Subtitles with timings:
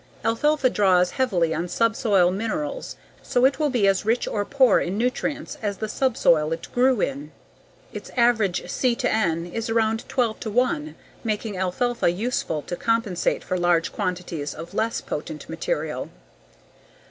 [0.25, 4.97] Alfalfa draws heavily on subsoil minerals so it will be as rich or poor in
[4.97, 7.31] nutrients as the subsoil it grew in.
[7.93, 14.73] Its average C/N is around 12:1 making alfalfa useful to compensate for larger quantities of
[14.73, 16.09] less potent material.